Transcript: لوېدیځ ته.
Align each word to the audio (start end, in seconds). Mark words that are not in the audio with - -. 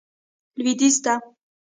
لوېدیځ 0.57 0.95
ته. 1.03 1.13